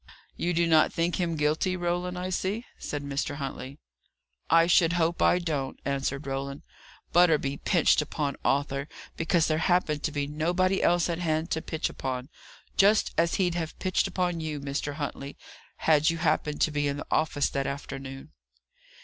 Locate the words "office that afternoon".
17.11-18.31